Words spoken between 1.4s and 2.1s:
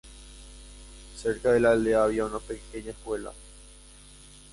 de la aldea